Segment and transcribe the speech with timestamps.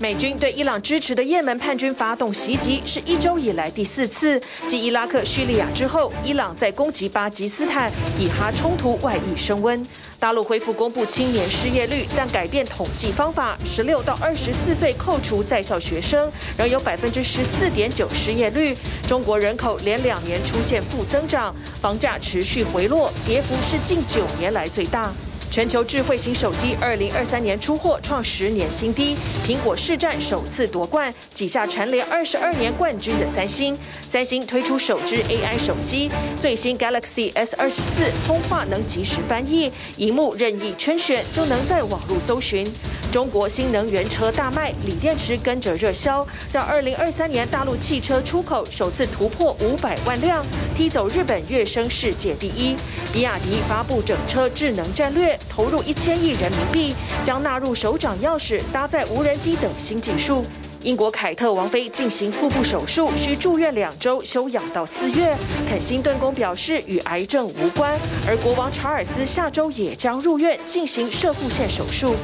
[0.00, 4.40] 美军对伊朗支持的也门叛军发动袭击，是一周以来第四次。
[4.68, 9.84] 继伊拉克、叙利亚之后，伊朗在攻击巴基斯坦，以哈冲突外溢升温。
[10.20, 18.76] 大陆恢复公布青年失业率，但改变统计方法，十六到二十四岁扣除在校学生，仍有百分之十四点九失业率。
[19.08, 25.12] 中国人口连两年出现负增长，房价持续回落，跌幅是近九年来最大。
[25.50, 29.16] 全球智慧型手机二零二三年出货创十年新低，
[29.46, 33.76] 苹果市占首次夺冠，挤下蝉联二十二年冠军的三星。
[34.08, 42.66] 三星推出首支 AI 手机，最新 Galaxy S 二十四通话能即时翻译，萤幕任意圈选就能在网络搜寻。
[43.10, 50.44] 中国新能源车大卖，锂电池跟着热销，让二零二三年大陆汽车出口首次突破五百万辆，
[50.76, 52.76] 踢走日本跃升世界第一。
[53.12, 60.44] 比亚迪发布整车智能战略，投入一千亿人民币，将纳入手掌钥匙、搭载无人机等新技术。
[60.82, 65.36] 英国凯特王妃进行腹部手术，需住院两周休养到四月。
[65.68, 72.14] 肯辛顿宫表示与癌症无关，而国王查尔斯下周也将入院进行射腹线手术。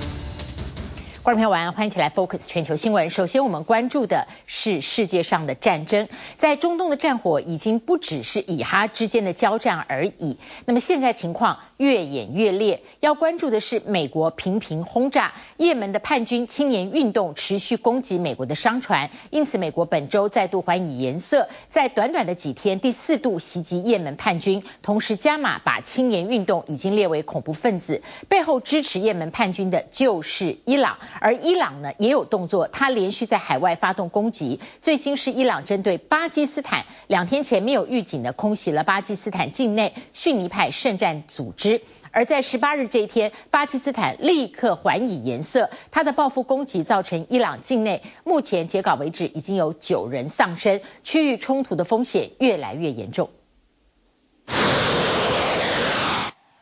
[1.24, 3.08] 观众朋友晚安，欢迎起来 Focus 全球新闻。
[3.08, 10.36] 首先，我们关注的是世界上的战争，在中东的战火已经不只是以哈之间的交战而已。
[10.66, 19.08] 那么现在情况越演越烈，要关注的是美国频频轰炸也门的叛军青年运动，持续攻击美国的商船。
[19.30, 30.98] 因此，美国本周再度还以颜色，在短短的几天第四度袭击也门叛军，同时加码把青年运动已经列为恐怖分子，背后支持也门叛军的就是伊朗。
[31.20, 34.60] 而伊朗呢也有动作，他连续在海外发动攻击。
[34.80, 41.82] 最新是伊朗针对巴基斯坦，两天前没有预警的空袭了巴基斯坦境内逊尼派圣战组织。
[42.10, 53.30] 而在十八日这一天，巴基斯坦立刻还以颜色，他的报复攻击造成伊朗境内目前截稿为止已经有九人丧生，区域冲突的风险越来越严重。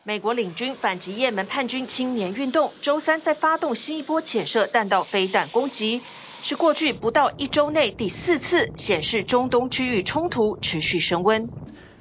[0.04, 6.00] 美国领军反击也门叛军青年运动，周三在发动新一波潜射弹道飞弹攻击，
[6.42, 11.50] 是过去不到一周内第四次，显示中东区域冲突持续升温。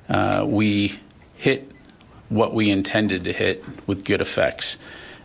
[0.08, 0.96] Uh, we
[1.38, 1.64] hit
[2.30, 4.76] what we intended to hit with good effects.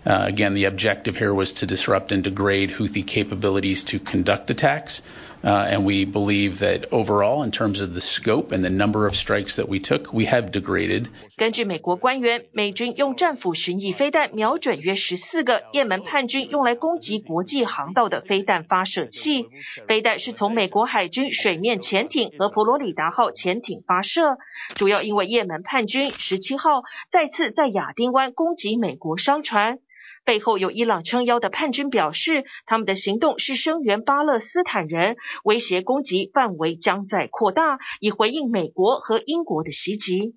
[0.05, 5.01] Uh, again, the objective here was to disrupt and degrade Houthi capabilities to conduct attacks.
[5.48, 9.16] Uh, and we believe that overall, in terms of the scope and the number of
[9.16, 11.08] strikes that we took, we have degraded.
[11.38, 19.46] 根据美国官员，美军用战斧巡弋飞弹瞄准约十四个也门叛军用来攻击国际航道的飞弹发射器。
[19.88, 24.40] 飞弹是从美国海军水面潜艇和佛罗里达号潜艇发射，
[24.76, 29.80] 主要因为也门叛军十七号再次在亚丁湾攻击美国商船。
[30.28, 35.16] 背后有伊朗撑腰的叛军表示，他们的行动是声援巴勒斯坦人，
[35.46, 40.36] 威胁攻击范围将在扩大，以回应美国和英国的袭击。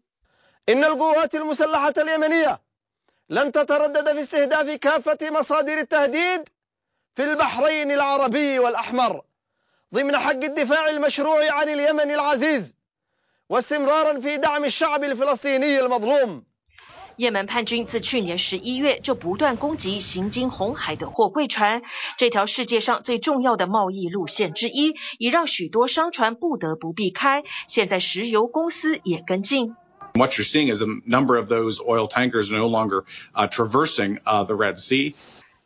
[17.20, 21.82] 也门叛军自去年十一月就不断攻击行经红海的货柜船，
[22.16, 27.42] 这条世界上最重要的贸易路线之一，已让许多商船不得不避开。
[27.68, 29.76] 现在石油公司也跟进。
[30.14, 33.04] What you're seeing is a number of those oil tankers are no longer
[33.50, 35.14] traversing the Red Sea.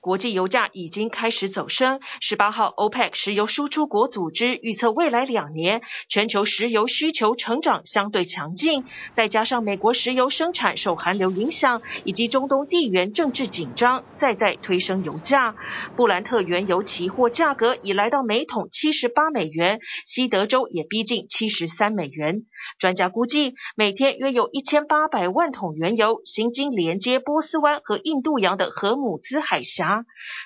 [0.05, 1.99] 国际油价已经开始走升。
[2.21, 15.57] 十八号，OPEC 石油输出国组织预测未来两年全球石油需求成长相对强劲，再加上美国石油生产受寒流影响，以及中东地缘政治紧张，再再推升油价。
[15.97, 22.43] 布兰特原油期货价格已来到每桶七十八美元，西德州也逼近七十三美元。
[22.79, 29.94] 专家估计，每天约有一千八百万桶原油行经连接波斯湾和印度洋的荷姆兹海峡。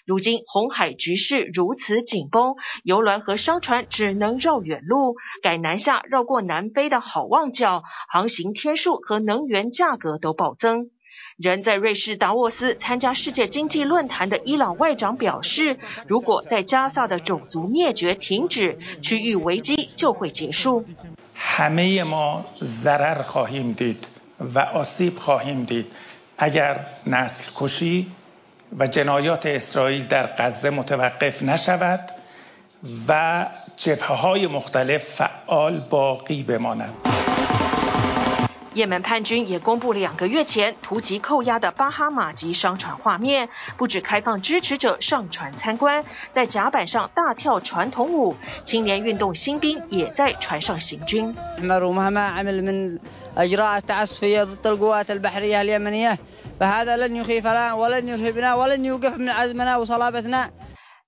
[0.04, 10.91] 如今红海局势如此紧绷，游轮和商船只能绕远路，改南下绕过南非的好望角，航行天数和能源价格都暴增。
[11.36, 15.78] 人在瑞士达沃斯参加世界经济论坛的伊朗外长表示，
[16.09, 20.84] 如果在加萨的种族灭绝停止，区域危机就会结束。
[38.74, 51.34] 也门叛军也公布两个月前突击扣押的巴哈马籍商船画面，不止开放支持者上船参观，在甲板上大跳传统舞，青年运动新兵也在船上行军。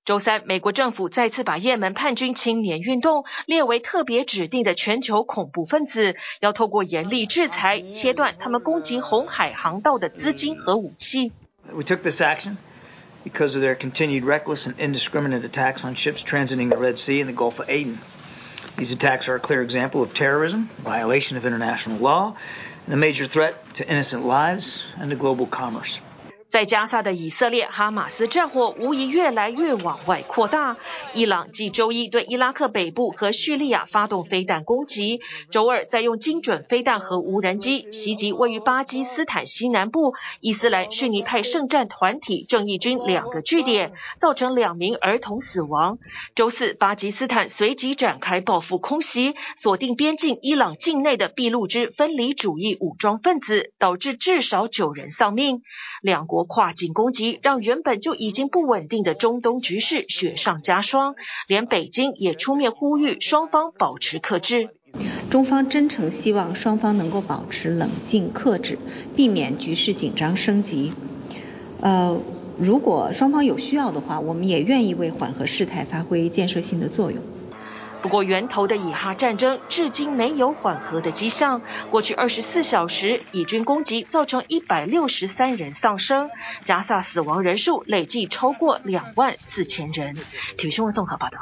[0.05, 11.33] 周三，美国政府再次把也门叛军青年运动列为特别指定的全球恐怖分子，要透过严厉制裁切断他们攻击红海航道的资金和武器。
[11.73, 12.57] We took this action
[13.25, 17.29] because of their continued reckless and indiscriminate attacks on ships transiting the Red Sea and
[17.29, 17.99] the Gulf of Aden.
[18.77, 22.37] These attacks are a clear example of terrorism, violation of international law,
[22.93, 26.01] a major threat to innocent lives and to global commerce.
[26.51, 30.77] 在加萨的以色列哈马斯战火无疑越来越往外扩大。
[31.15, 35.21] 伊朗继周一对伊拉克北部和叙利亚发动飞弹攻击，
[35.53, 45.99] 周二再用精准飞弹和无人机袭击位于巴基斯坦西南部伊斯兰逊尼派圣战团体正义军两个据点，造成两名儿童死亡。
[46.35, 55.63] 周四，巴基斯坦随即展开报复空袭，锁定边境伊朗境内的俾路支分离主义武装分子，导致至少九人丧命。
[56.03, 56.40] 两国。
[56.45, 61.15] 跨境攻击让原本就已经不稳定的中东局势雪上加霜，
[61.47, 64.71] 连北京也出面呼吁双方保持克制。
[65.31, 68.79] 中方真诚希望双方能够保持冷静克制，
[69.15, 70.93] 避免局势紧张升级。
[71.81, 72.21] 呃，
[72.59, 77.23] 如果双方有需要的话，我们也愿意为缓和事态发挥建设性的作用。
[78.03, 81.61] 不过，源头的以哈战争至今没有缓和的迹象。
[81.91, 86.31] 过去二十四小时，以军攻击造成一百六十三人丧生，
[86.65, 90.17] 加萨死亡人数累计超过两万四千人。
[90.57, 91.39] 体育新闻综合报道。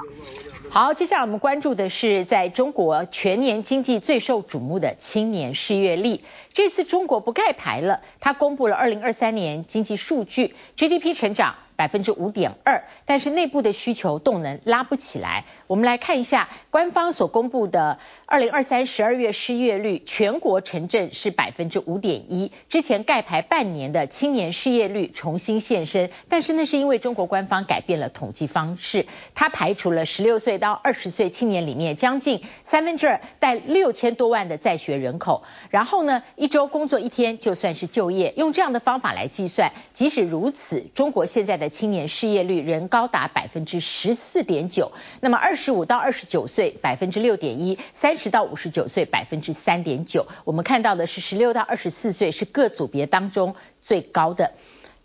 [0.71, 6.21] 好，接下来我们关注的是在中国全年经济最受瞩目的青年失业率。
[6.53, 11.55] 这次中国不盖牌了，它公布了二零二三年经济数据，GDP 成长。
[11.79, 15.45] 百分之五点二，但是内部的需求动能拉不起来。
[15.69, 22.51] 我们来看一下官方所公布的二零二三十二月失业率，全国城镇是百分之五点一。
[22.69, 39.71] 之前盖牌半年的青年失业率重新现身，但是那是因为中国官方改变了统计方式，它排除了十六岁到二十岁青年里面将近三分之二带六千多万的在学人口，然后呢，一周工作一天就算是就业，用这样的方法来计算。
[39.93, 50.27] 即使如此，中国现在的青年失业率仍高达百分之十四点九，那么二十五到二十九岁百分之六点一，三十到五十九岁百分之三点九。
[50.45, 54.53] 我们看到的是十六到二十四岁是各组别当中最高的。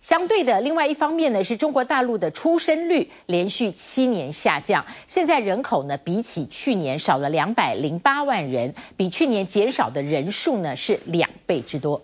[0.02, 12.04] 相对的，另外一方面呢，是中国大陆的出生率连续七年下降，现在人口呢比起去年少了两百零八万人，比去年减少的人数呢是两倍之多。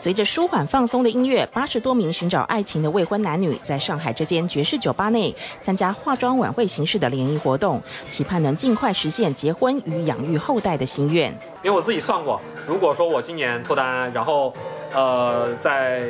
[0.00, 11.32] 随着舒缓放松的音乐，八十多名寻找爱情的未婚男女在上海这间爵士酒吧内参加化妆晚会形式的联谊活动，期盼能尽快实现结婚与养育后代的心愿。
[11.64, 14.54] 因为我自己算过，如果说我今年脱单，然后
[14.94, 16.02] 呃在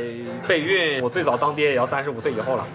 [0.47, 2.67] 备孕，我最早当爹也要三十五岁以后了。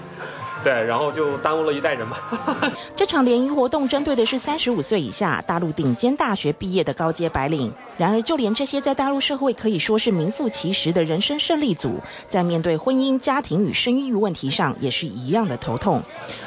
[0.63, 2.17] 对，然后就耽误了一代人嘛。
[2.95, 7.73] 这场联谊活动针对的是三十五岁以下大陆顶尖大学毕业的高阶白领。
[7.97, 16.01] 然而，就连这些在大陆社会可以说是名副其实的人生胜利组，在面对婚姻、家庭与生育问题上，也是一样的头痛。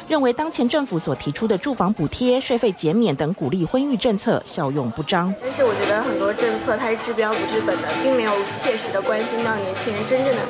[0.09, 5.35] 认为当前政府所提出的住房补贴、税费减免等鼓励婚育政策效用不彰。
[5.41, 10.43] 但是我觉得很多政策它是治标不治本的，并没有切实的关心到年轻人真正的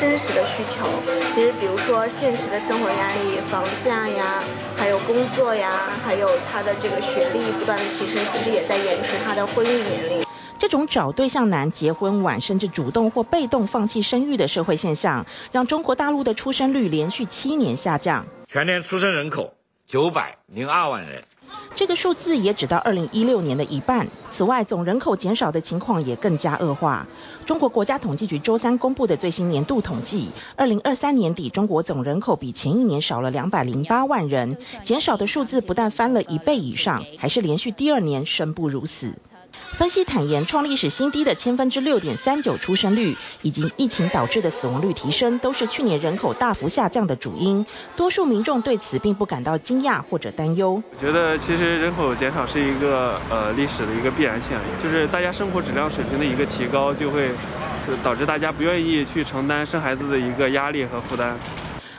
[0.00, 0.86] 真实的需求。
[1.30, 4.44] 其实，比如说现实的生活压力、房价呀，
[4.76, 10.24] 还有工作呀，还有他的这个学历不断的提升，其实也在延迟他的婚育年龄。
[10.58, 18.26] 这种找对象难、结婚晚，甚至主动或被动放弃生育的社会现象，让中国大陆的出生率连续七年下降。
[18.46, 19.54] 全年出生人口
[19.86, 21.24] 九百零二万人，
[21.74, 24.08] 这个数字也只到二零一六年的一半。
[24.38, 27.08] 此外，总人口减少的情况也更加恶化。
[27.44, 39.16] 中国国家统计局周三公布的最新年度统计，二零二三年底中国总人口比前一年少了两百零八万人，减少的数字不但翻了一倍以上，还是连续第二年生不如死。
[39.72, 47.66] 分析坦言，创历史新低的千分之六点三九出生率，以及疫情导致的死亡率提升，都是去年人口大幅下降的主因。
[47.96, 50.82] 多数民众对此并不感到惊讶或者担忧。
[50.92, 54.27] 我觉得其实人口减少是一个呃历史的一个变
[54.82, 57.30] 就是大家生活质量水平的一个提高，就会
[58.02, 61.36] 导致大家不愿意去承担生孩子的一个压力和负担。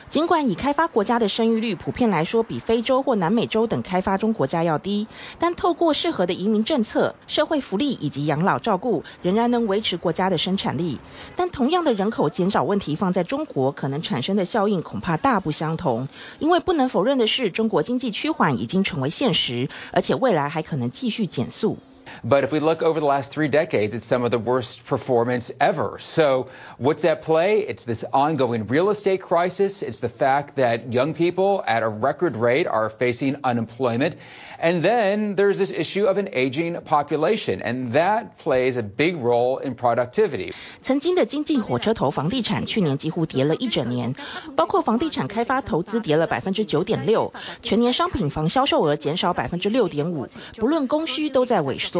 [0.08, 5.06] 尽管已开发国家的生育率普遍来说比非洲或南美洲等开发中国家要低，
[5.38, 10.98] 但透过适合的移民政策、社会福利以及养老照顾，仍然能维持国家的生产力。
[11.36, 16.08] 但同样的人口减少问题放在中国，可能产生的效应恐怕大不相同。
[16.40, 21.78] 因为不能否认的是，中国经济趋缓已经成为现实，而且未来还可能继续减速。
[22.23, 25.97] But if we look over the last three decades, it's some of the worst performance ever.
[25.99, 26.47] So
[26.79, 27.59] what's at play?
[27.59, 29.83] It's this ongoing real estate crisis.
[29.83, 34.15] It's the fact that young people at a record rate are facing unemployment.
[34.57, 39.57] And then there's this issue of an aging population, and that plays a big role
[39.57, 40.53] in productivity.
[40.81, 44.15] 曾经的经济火车头房地产去年几乎跌了一整年，
[44.55, 51.98] 包括房地产开发投资跌了百分之九点六，全年商品房销售额减少百分之六点五，不论供需都在萎缩。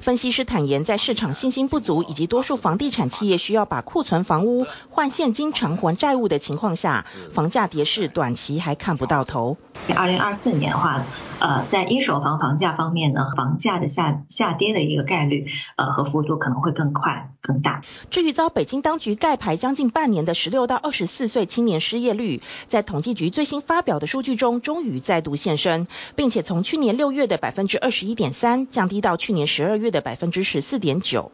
[0.00, 9.56] 分析师坦言，在市场信心不足以及多数房地产企业需要把库存房屋换现金偿还债务的情况下，房价跌势短期还看不到头。
[9.94, 11.04] 二零二四年的话，
[11.38, 17.80] 呃，在一手房房价方面呢，房价的下下跌的一个概率，呃，和幅度可能会更快更大。
[18.10, 31.32] 至于遭北京当局盖牌将近半年的十六到二十四岁青年失业率，在统计局最新发表的数据中，终于再度现身，并且从去年六月的百分之二十一点三降低到去去年十二月的百分之十四点九。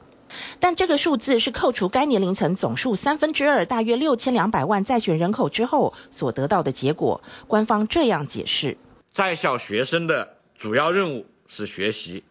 [0.58, 7.22] 但这个数字是扣除该年龄层总数三分之二，大约六千两百万在选人口之后所得到的结果。
[7.46, 8.76] 官方这样解释：
[9.12, 12.24] 在校学生的主要任务是学习，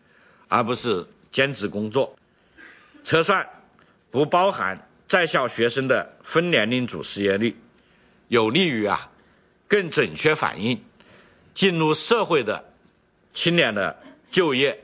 [0.49, 2.17] 而不是兼职工作。
[3.05, 3.47] 测算
[4.11, 7.55] 不包含在校学生的分年龄组失业率，
[8.27, 9.09] 有利于啊
[9.69, 10.83] 更准确反映
[11.55, 12.65] 进入社会的
[13.33, 14.82] 青年的就业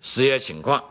[0.00, 0.84] 失业情况。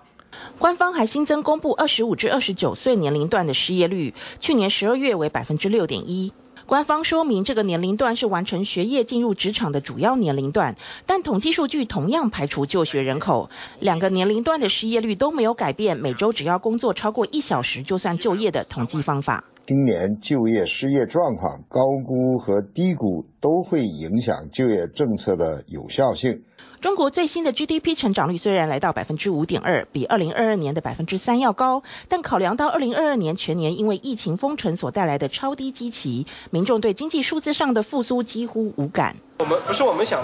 [0.59, 6.33] 官方还新增公布二十五至二十九岁年龄段的失业率，去年十二月为百分之六点一。
[6.65, 13.49] 官方说明这个年龄段是完成学业进入职场的主要年龄段，但统计数据同样排除就学人口。
[13.79, 19.45] 两个年龄段的失业率都没有改变，每周只要工作超过一小时就算就业的统计方法。
[19.65, 26.43] 今年就业失业状况高估和低估都会影响就业政策的有效性。
[26.79, 39.15] 中国最新的 GDP 成长率虽然来到百分之五点二，比二零二二年的百分之三要高，但考量到二零二二年全年因为疫情封城所带来的超低基期，民众对经济数字上的复苏几乎无感。
[39.39, 40.23] 我们不是我们想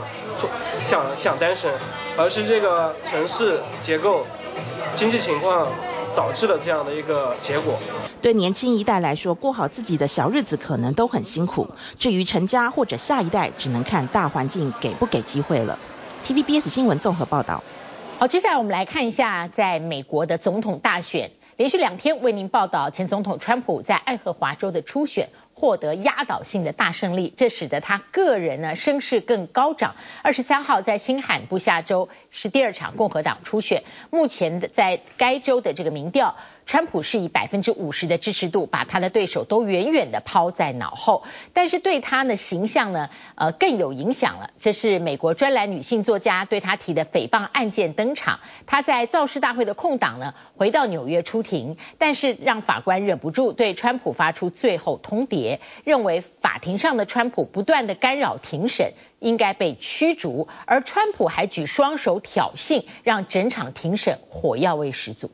[0.80, 1.74] 想想单身，
[2.18, 4.24] 而是这个城市结构、
[4.96, 5.68] 经济情况
[6.16, 7.80] 导致了这样的一个结果。
[8.22, 15.80] 对年轻一代来说，过好自己的小日子可能都很辛苦，至于成家或者下一代，只能看大环境给不给机会了。
[16.26, 17.62] TVBS 新闻综合报道。
[18.18, 29.96] 好，接下来我们来看一下，在美国的总统大选，连续两天为您报道前总统川普在爱荷华州的初选获得压倒性的大胜利，这使得他个人呢声势更高涨。
[30.22, 36.36] 二十三号在新罕布夏州是第二场共和党初选，目前的在该州的这个民调。
[36.66, 44.52] 川普是以百分之五十的支持度，把他的对手都远远的抛在脑后，但是对他的形象呢，呃更有影响了。
[44.58, 55.53] 这是美国专栏女性作家对他提的诽谤案件登场，他在造势大会的空档呢，回到纽约出庭，但是让法官忍不住对川普发出最后通牒，
[55.84, 65.32] 认为法庭上的川普不断的干扰庭审，应该被驱逐，而川普还举双手挑衅，让整场庭审火药味十足。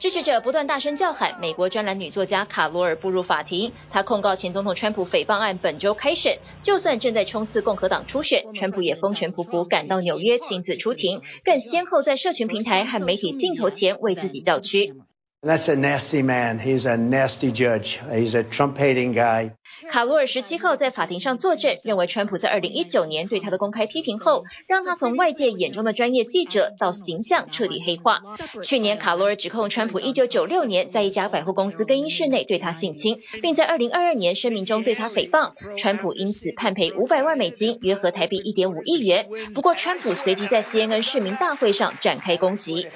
[0.00, 1.38] 支持者不断大声叫喊。
[1.42, 6.38] 美国专栏女作家卡罗尔步入法庭，她控告前总统川普诽谤案本周开审。
[6.62, 14.94] 就算正在冲刺共和党初选，川普也风尘仆仆赶到纽约亲自出庭，更先后在社群平台和媒体镜头前为自己叫屈。
[15.42, 16.58] That's a nasty man.
[16.58, 17.98] He's a nasty judge.
[18.12, 19.52] He's a Trump-hating guy.
[19.88, 28.20] 卡罗尔十七号在法庭上作证，认为川普在二零一九年对他的公开批评后，让他从外界眼中的专业记者到形象彻底黑化。
[28.62, 39.26] 去年，卡罗尔指控川普一九九六年在一家百货公司更衣室内对他性侵，并在二零二二年声明中对他诽谤，川普因此判赔五百万美金，约合台币一点五亿元。
[39.54, 42.88] 不过，川普随即在 CNN 市民大会上展开攻击。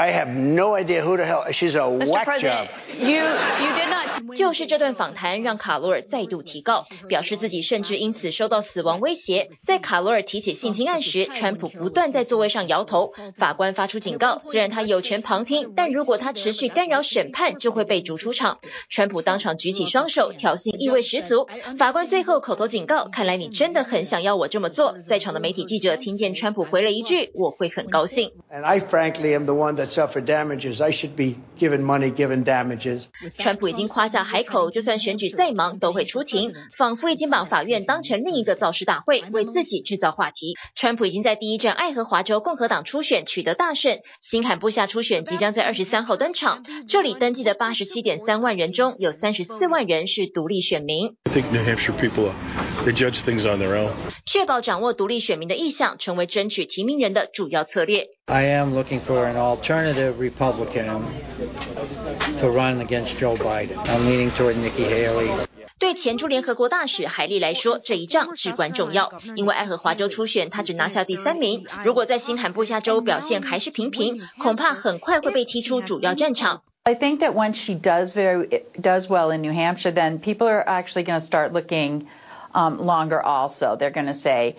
[0.00, 2.68] I have no idea who the hell she's a whack job.
[2.98, 4.00] You you did not.
[4.34, 9.50] 就是这段访谈让卡罗尔再度提告，表示自己甚至因此受到死亡威胁。
[9.66, 13.12] 在卡罗尔提起性侵案时，川普不断在座位上摇头。
[13.36, 18.58] 法官发出警告，虽然他有权旁听，但如果他持续干扰审判，就会被逐出场。
[18.88, 21.46] 川普当场举起双手，挑衅意味十足。
[21.76, 24.96] 法官最后口头警告：看来你真的很想要我这么做。
[25.06, 30.82] 在场的媒体记者听见川普回了一句：“我会很高兴。” And I frankly am the one that suffer damages.
[30.82, 33.04] I should be given money, given damages.
[33.36, 40.54] 川普已经夸下海口，就算选举再忙都会出庭，仿佛已经把法院当成另一个造势大会，为自己制造话题。
[40.74, 46.64] 川普已经在第一站爱荷华州共和党初选取得大胜，新罕布夏初选即将在二十三号登场。
[46.88, 51.16] 这里登记的八十七点三万人中有三十四万人是独立选民。
[51.24, 52.30] I think New Hampshire people,
[52.84, 53.90] they judge things on their own.
[54.26, 58.08] 确保掌握独立选民的意向，成为争取提名人的主要策略。
[58.29, 61.03] I am looking for an alternative Republican
[62.37, 63.77] to run against Joe Biden.
[63.87, 65.29] I'm leaning toward Nikki Haley.
[65.77, 76.61] 对前驻联合国大使海莉来说，这一仗至关重要，因为爱荷华州初选她只拿下第三名，如果在新罕布夏州表现还是平平，恐怕很快会被踢出主要战场。
[76.83, 81.03] I think that once she does very does well in New Hampshire, then people are actually
[81.03, 82.07] going to start looking
[82.53, 83.21] um, longer.
[83.21, 84.55] Also, they're going to say.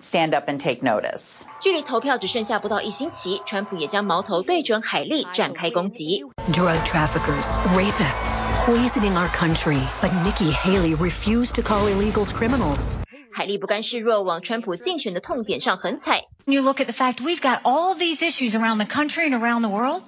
[0.00, 1.42] Stand up and take notice.
[1.60, 6.24] 距离投票只剩下不到一星期，川普也将矛头对准海莉展开攻击。
[6.52, 12.96] Drug traffickers, rapists, poisoning our country, but Nikki Haley refused to call illegals criminals.
[13.32, 16.28] 海莉不甘示弱，往川普竞选的痛点上横踩。
[16.46, 19.68] You look at the fact we've got all these issues around the country and around the
[19.68, 20.02] world,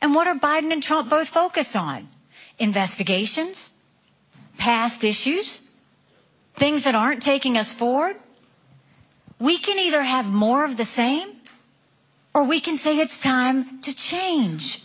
[0.00, 2.06] and what are Biden and Trump both focused on?
[2.58, 3.70] Investigations,
[4.58, 5.62] past issues,
[6.54, 8.16] things that aren't taking us forward.
[9.38, 11.28] We can either have more of the same,
[12.32, 14.78] or we can say it's time to change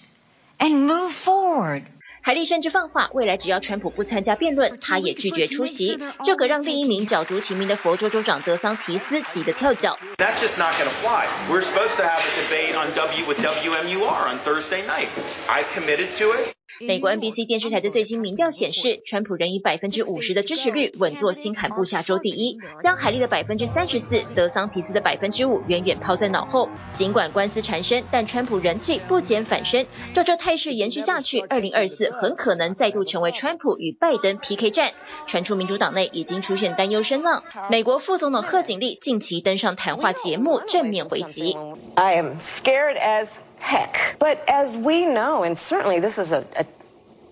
[0.60, 1.84] and move forward.
[2.22, 5.98] 海莉甚至放话，未来只要川普不参加辩论，他也拒绝出席。
[6.24, 9.98] 这可让另一名角逐提名的佛州州长德桑提斯急得跳脚。
[10.18, 11.28] That's just not going to fly.
[11.50, 15.08] We're supposed to have a debate on W with WMUR on Thursday night.
[15.48, 16.54] I committed to it.
[16.81, 26.69] 美国 NBC 电视台的最新民调显示，川普仍以百分之五十的支持率稳坐新罕布下州第一，将海利的百分之三十四、德桑提斯的百分之五远远抛在脑后。
[26.93, 29.87] 尽管官司缠身，但川普人气不减反升。
[30.15, 34.93] 照这态势延续下去，二零二四很可能再度成为川普与拜登 PK 战。
[35.27, 37.45] 传出民主党内已经出现担忧声浪。
[37.71, 41.57] 美国副总统贺锦丽近期登上谈话节目，正面回击。
[41.95, 43.29] I am scared as
[43.64, 44.16] heck.
[44.20, 46.66] But as we know, and certainly this is a, a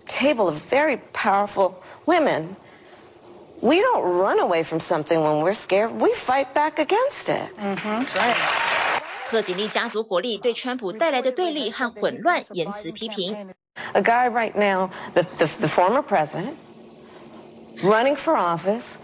[0.06, 2.56] table of very powerful women,
[3.60, 6.00] we don't run away from something when we're scared.
[6.00, 7.56] We fight back against it.
[7.56, 7.88] Mm-hmm.
[7.88, 8.36] That's right.
[9.30, 13.52] 贺锦丽家族火力对川普带来的对立和混乱言辞批评。
[13.92, 16.56] A guy right now, the, the, the former president,
[17.82, 18.96] running for office,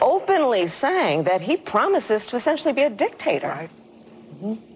[0.00, 3.48] openly saying that he promises to essentially be a dictator.
[3.48, 3.70] Right.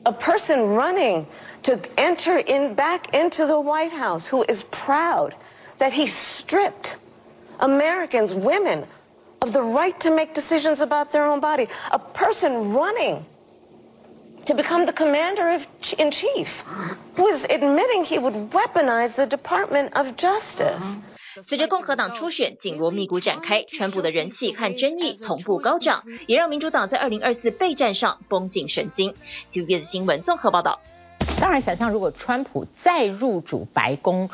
[0.05, 1.27] A person running
[1.63, 5.35] to enter in back into the White House who is proud
[5.77, 6.97] that he stripped
[7.59, 8.85] Americans, women,
[9.41, 11.67] of the right to make decisions about their own body.
[11.91, 13.25] A person running
[14.51, 15.65] to become the commander of,
[15.97, 16.63] in chief
[17.15, 20.99] who is admitting he would weaponize the Department of Justice.
[21.43, 29.15] 随着共和党初选紧锣密鼓展开，川普的人气和争议同步高涨，也让民主党在二零二四备战上绷紧神经。
[29.53, 30.81] TVBS 新闻综合报道。
[31.39, 34.29] 当然，想象如果川普再入主白宫，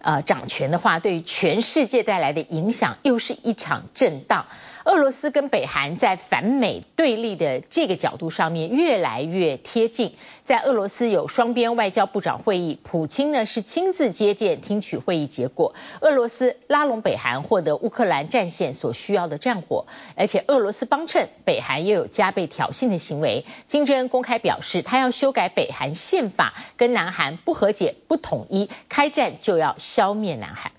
[0.00, 4.44] 呃，掌权的话，对于全世界带来的影响又是一场震荡。
[4.84, 10.14] 俄罗斯跟北韩在反美对立的这个角度上面越来越贴近。
[10.44, 15.74] 在俄罗斯有双边外交部长会议，普京呢是亲自接见，听取会议结果。
[16.00, 23.46] 俄罗斯拉拢北韩，获得乌克兰战线所需要的战火，而且俄罗斯帮衬，北韩又有加倍挑衅的行为。
[23.68, 30.72] 金正恩公开表示，他要修改北韩宪法，跟南韩不和解、不统一，开战就要消灭南韩。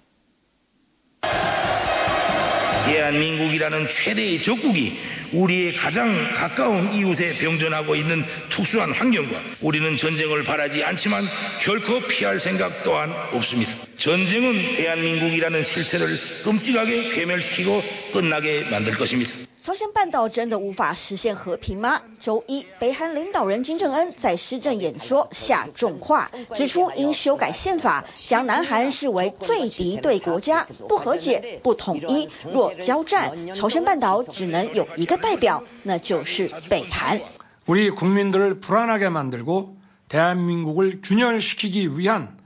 [2.86, 5.00] 대한민국이라는 최대의 적국이
[5.32, 11.26] 우리의 가장 가까운 이웃에 병전하고 있는 특수한 환경과 우리는 전쟁을 바라지 않지만
[11.62, 13.72] 결코 피할 생각 또한 없습니다.
[13.98, 16.08] 전쟁은 대한민국이라는 실체를
[16.44, 19.32] 끔찍하게 괴멸시키고 끝나게 만들 것입니다.
[19.63, 22.01] 朝鲜半岛真的无法实现和平吗？
[22.21, 32.29] 周一，北韩领导人金正恩在施政演说下重话，指出应修改宪法，将南韩视为最敌对国家，不和解、不统一。
[32.53, 37.21] 若交战，朝鲜半岛只能有一个代表，那就是北韩。
[37.67, 39.77] 우리 국민들을 불안하게 만들고
[40.09, 42.39] 대한민국을 균열시키기 위한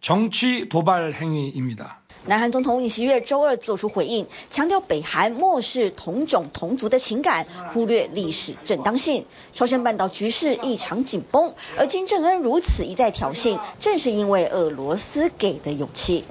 [0.00, 2.00] 정치 도발 행위입니다.
[2.27, 9.27] 南韩总统尹锡悦周二作出回应，强调北韩漠视同种同族的情感，忽略历史正当性。
[9.53, 16.23] 朝鲜半岛局势异常紧绷，而金正恩如此一再挑衅，正是因为俄罗斯给的勇气。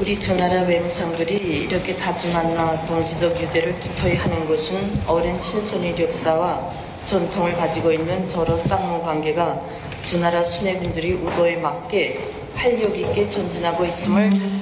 [0.00, 6.68] 우리 두 나라 외무상들이 이렇게 자주 만나 동지적 유대를 두터이 하는 것은 오랜 친손의 역사와
[7.04, 9.62] 전통을 가지고 있는 저로 쌍무 관계가
[10.02, 14.57] 두 나라 수뇌군들이 우도에 맞게 활력 있게 전진하고 있음을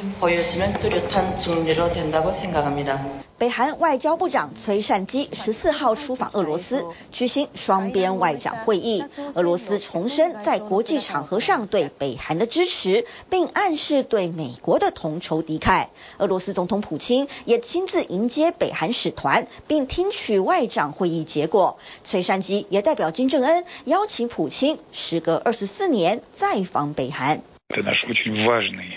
[3.36, 9.04] 北韩外交部长崔善基十四号出访俄罗斯举行双边外长会议。
[9.34, 15.88] 俄罗斯重申在国际场合上对北韩的支持并暗示对美国的同仇敌忾。
[16.16, 21.76] 俄罗斯总统普京也亲自迎接北韩使团并听取外长会议结果。
[22.04, 27.42] 崔善基也代表金正恩邀请普京时隔二十四年再访北韩。
[27.70, 28.96] Это наш очень важный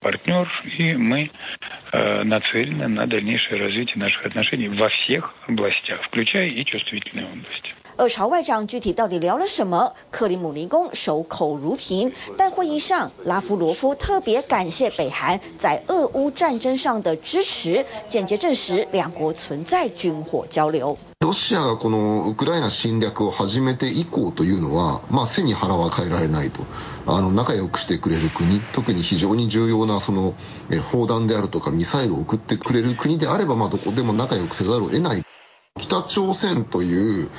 [0.00, 0.48] партнер,
[0.78, 1.30] и мы
[1.92, 7.74] нацелены на дальнейшее развитие наших отношений во всех областях, включая и чувствительные области.
[7.97, 9.93] 俄朝外长具体到底聊了什么？
[10.09, 20.97] 克里姆林宫守口如瓶，但会议上，拉夫罗夫特别感谢北韩在俄乌战争上的支持，间接证实两国存在军火交流。
[21.19, 26.63] ロシアがこのウクライナ侵略を始めて以降というのは、まあ背に腹は変えられないと。
[27.05, 30.33] あの仲良くしてくれる国、特に非常に重要なその
[30.91, 35.23] 砲弹であるとかミサイルを送ってくれる国であれば、まあどこでも仲良くせざるを得ない。
[35.78, 37.30] 北朝鲜という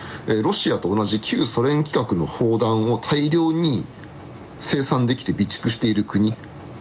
[0.43, 3.85] ロシアと同じ旧ソ连规格の砲弾を大量に
[4.59, 6.33] 生产できて备蓄している国、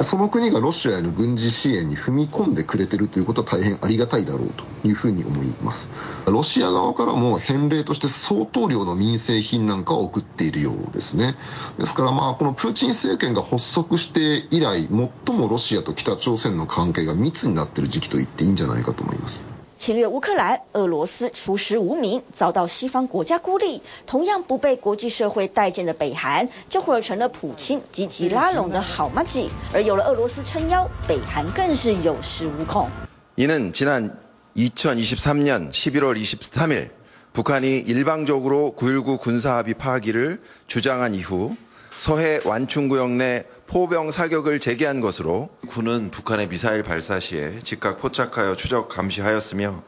[0.03, 5.91] その国がロシアへの军事支援に踏み込んでくれているということは大変ありがたいだろうというふうに思います。
[6.27, 11.37] ロシア侧からも返礼として相当量の民生品なんかを送っているようですね。
[11.79, 19.56] ですからまあこのプーチン政权が発足して以来、最もロシアと北朝鲜の关系が密になっている时期と言っていいんじゃないかと思います。
[19.78, 29.50] 侵略乌克兰，俄罗斯出师无名，遭到西方国家孤立，同样不被国际社会待见的北韩，这会儿成了普京积极拉拢的好麻吉。
[29.74, 32.90] 而有了俄罗斯撑腰，北韩更是有恃无恐。
[33.38, 34.20] 이는 지난
[34.56, 36.90] 2023년 11월 23일
[37.34, 41.56] 북한이 일방적으로 9.19 군사합의 파기를 주장한 이후
[41.98, 48.89] 서해 완충구역 내 포병 사격을 재개한 것으로 군은 북한의 미사일 발사 시에 즉각 포착하여 추적
[48.89, 49.83] 감시하였으며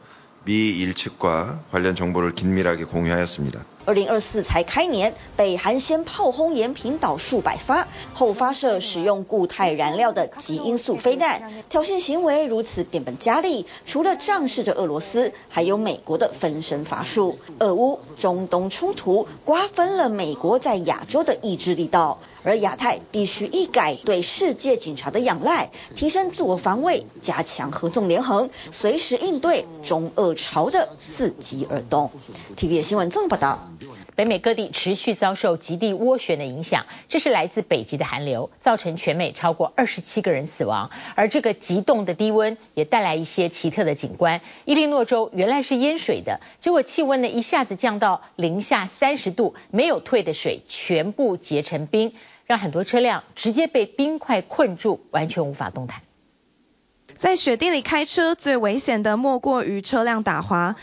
[0.45, 3.63] 미 일측과 관련 정보를 긴밀하게 공유하였습니다.
[3.85, 17.39] 二零二四才开年，北韩先炮轰延坪岛数百发，后发射使用固态燃料的极音速飞弹，挑衅行为如此变本加厉，除了仗势着俄罗斯，还有美国的分身乏术。
[17.59, 32.11] 俄乌中东冲突瓜分了美国在亚洲的意志力道，而亚太必须一改对世界警察的仰赖，提升自我防卫，加强合纵连横，随时应对中俄朝的伺机而动。
[32.55, 33.71] TVB 新闻综合报道。
[34.19, 40.91] 北美各地持续遭受极地涡旋的影响，这是来自北极的寒流，造成全美超过二十七个人死亡。
[41.15, 44.41] 而这个极冻的低温也带来一些奇特的景观。
[44.65, 52.11] 伊利诺州原来是淹水的，结果气温呢一下子降到零下三十度，没有退的水全部结成冰，
[52.45, 56.01] 让很多车辆直接被冰块困住，完全无法动弹。
[57.15, 60.75] 在雪地里开车最危险的莫过于车辆打滑。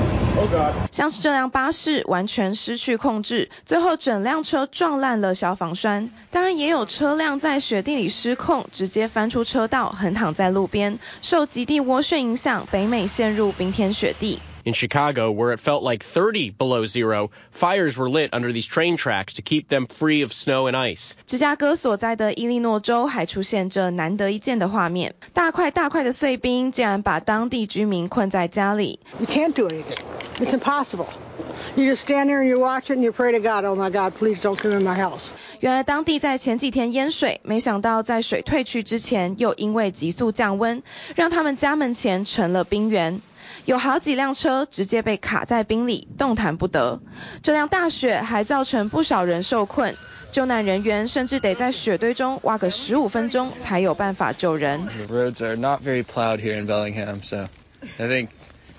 [0.93, 6.11] 像是这辆巴士完全失去控制，最后整辆车撞烂了消防栓。
[6.31, 10.99] 当然，也有车辆在雪地里失控，直接翻出车道，横躺在路边。
[11.23, 14.39] 受极地涡旋影响，北美陷入冰天雪地。
[14.66, 19.34] In Chicago, where it felt like 30 below zero, fires were lit under these train tracks
[19.34, 21.14] to keep them free of snow and ice.
[21.26, 29.00] 芝加哥所在的伊利诺州还出现这难得一见的画面，大块大块的碎冰竟然把当地居民困在家里。
[29.20, 29.98] You can't do anything.
[30.38, 31.08] It's impossible.
[31.76, 33.90] You just stand there and you watch it and you pray to God, oh my
[33.90, 35.30] God, please don't come in my house.
[35.60, 40.84] 原来当地在前几天淹水，没想到在水退去之前，又因为急速降温，
[41.16, 43.22] 让他们家门前成了冰原。
[43.67, 47.01] 有好几辆车直接被卡在冰里，动弹不得。
[47.43, 49.97] 这辆大雪还造成不少人受困，
[50.31, 54.87] 救难人员甚至得在雪堆中挖个十五分钟才有办法救人。
[54.87, 57.49] The roads are not very plowed here in Bellingham, so
[57.99, 58.29] I think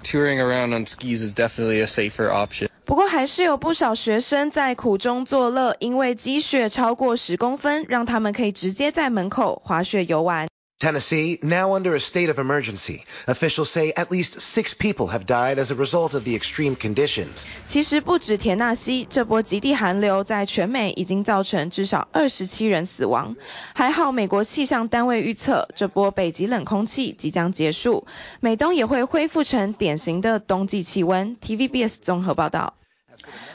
[0.04, 2.69] touring around on skis is definitely a safer option.
[2.86, 10.47] 不过还是有不少学生在苦中作乐，因为积雪超过十公分，让他们可以直接在门口滑雪游玩。
[10.79, 13.03] Tennessee, now under a state of emergency.
[13.25, 17.45] Officials say at least six people have died as a result of the extreme conditions.
[17.65, 23.35] 其实不止田纳西，这波极地寒流在全美已经造成至少二十七人死亡。
[23.73, 28.05] 还好美国气象单位预测，这波北极冷空气即将结束，
[28.39, 31.35] 美东也会恢复成典型的冬季气温。
[31.37, 32.75] TVBS 综合报道。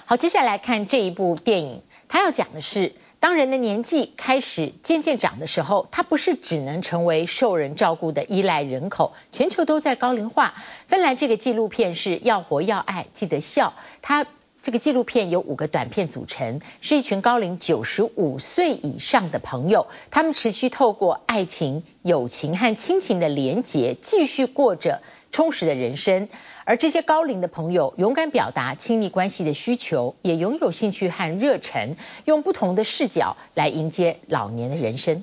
[0.07, 2.95] 好，接下来看这一部电影，它要讲的是。
[3.23, 10.55] 当人的年纪开始渐渐长的时候，他不是只能成为受人照顾的依赖人口，全球都在高龄化。
[10.89, 13.75] 芬兰这个纪录片是要活要爱，记得笑。
[14.03, 14.27] 它
[14.61, 26.29] 这个纪录片由五个短片组成，是一群高龄九十五岁以上的朋友，他们持续透过爱情、友情和亲情的连结，继续过着充实的人生。
[26.65, 35.23] 而这些高龄的朋友勇敢表达亲密关系的需求，也拥有兴趣和热忱，用不同的视角来迎接老年的人生。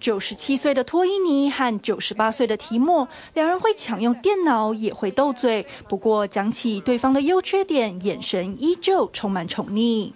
[0.00, 5.66] 九十七岁的托伊尼和九十八岁的提莫，两人会抢用电脑，也会斗嘴。
[5.88, 10.12] 不过讲起对方的优缺点，眼神依旧充满宠溺。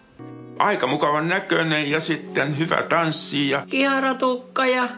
[0.58, 4.88] Aika mukavan näköinen ja sitten hyvä tanssi ja kihara tukka ja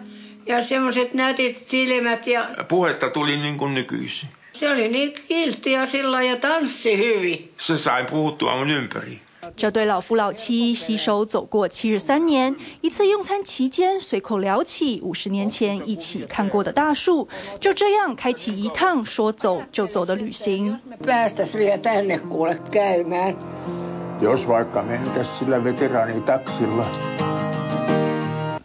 [0.47, 4.29] ja semmoiset nätit silmät ja puhetta tuli niin kuin nykyisin.
[4.53, 7.53] Se oli niin kilttiä sillä ja tanssi hyvin.
[7.59, 9.21] Se sai puhuttua mun ympäri.
[9.55, 17.29] 这对老夫老妻携手走过七十三年，一次用餐期间随口聊起五十年前一起看过的大树，
[17.61, 20.81] 就这样开启一趟说走就走的旅行。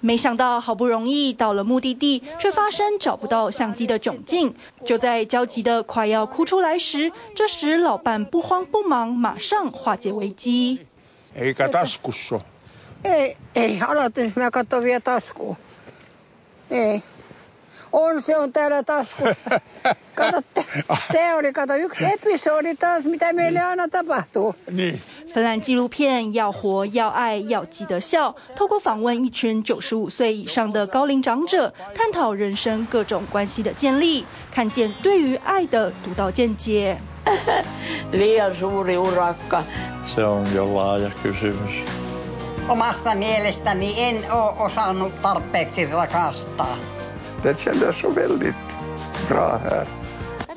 [0.02, 4.56] 没想到好不容易到了目的地，却发生找不到相机的窘境。
[4.84, 10.86] 就在焦急的快要哭出来时，这时老伴不慌不忙，马上化解危机。
[25.34, 36.98] 芬兰纪录片要活要爱要记得笑，透过访问一群九十五岁以上的高龄长者，探讨人生各种关系的建立，看见对于爱的独到见解。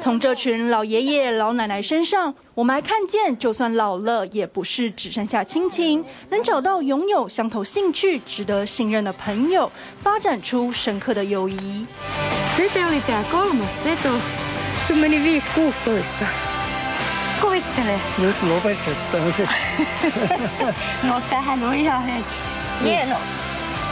[0.05, 11.87] 从这群老爷爷老奶奶身上，我们还看见，就算老了，也不是只剩下亲情，能找到拥有相同兴趣、值得信任的朋友，发展出深刻的友谊。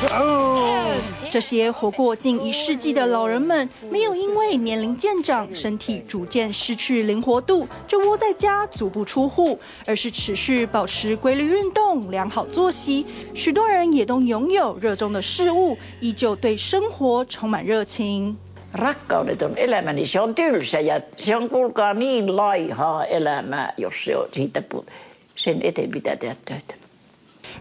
[1.31, 13.07] 这些活过近一世纪的老人们，没有因为年龄渐长、身体逐渐失去灵活度，就窝在家足不出户，而是持续保持规律运动、良好作息。
[13.35, 18.37] 许多人也都拥有热衷的事物，依旧对生活充满热情。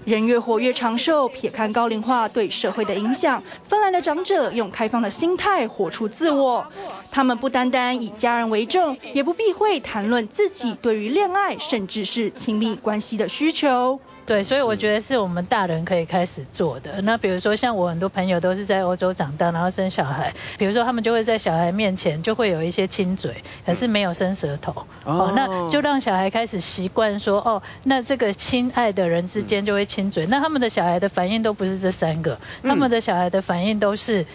[0.06, 1.28] 人越活越长寿。
[1.28, 6.68] 撇开高龄化对社会的影响，芬兰的长者用开放的心态活出自我。
[7.12, 14.00] 他们不单单以家人为重，也不避讳谈论自己对于恋爱甚至是亲密关系的需求。
[14.26, 17.02] 对，所以我觉得是我们大人可以开始做的。
[17.02, 24.72] 那比如说，像我很多朋友都是在欧洲长大，然后生小孩，比如说他们就会在小孩面前就会有一些亲嘴，可是没有伸舌头。
[25.04, 30.26] 哦，哦，那就让小孩开始习惯说，哦，那这个亲爱的人之间就会亲嘴。
[30.28, 34.26] 那他们的小孩的反应都不是这三个，他们的小孩的反应都是。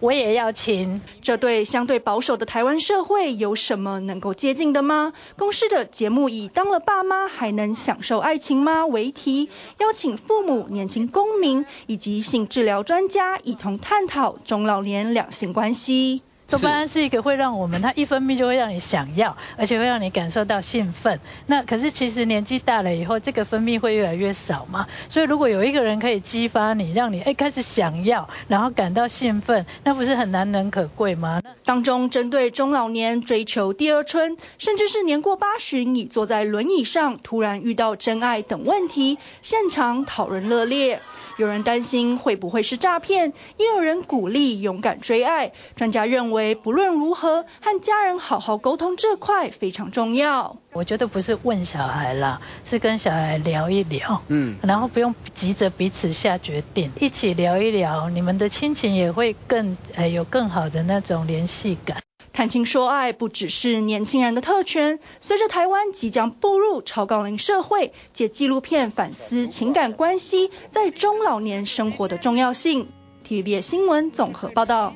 [0.00, 1.00] 我也要请。
[1.22, 5.12] 这对相对保守的台湾社会有什么能够接近的吗？
[5.36, 16.22] 公司的节目以“当了爸妈还能享受爱情吗”为题，邀请父母、年轻公民以及性治疗专家一同探讨中老年两性关系。
[16.50, 21.20] 多巴胺是一个会让我们，它一分泌就会让你想要，而且会让你感受到兴奋。
[21.46, 24.86] 那可是其实年纪大了以后，这个分泌会越来越少嘛。
[25.10, 31.42] 所以如果有一个人可以激发你，让你哎开始想要，然后感到兴奋，那不是很难能可贵吗？
[31.66, 41.00] 当中针对中老年追求第二春，甚至是年过八旬已坐在轮椅上突然遇到真爱等问题，现场讨论热烈。
[41.38, 45.52] 有人担心会不会是诈骗，也有人鼓励勇敢追爱。
[45.76, 50.56] 专家认为，不论如何，和家人好好沟通这块非常重要。
[50.72, 61.98] 我觉得不是问小孩啦，是跟小孩聊一聊，嗯，然后不用急着彼此下决定，一起聊一聊，你们的亲情也会更呃有更好的那种联系感。
[62.38, 65.00] 谈情说爱不只是年轻人的特权。
[65.18, 72.90] 随着台湾即将步入超高龄社会，借纪录片反思情感关系在中老年生活的重要性。
[73.26, 74.94] TVB 新闻综合报道。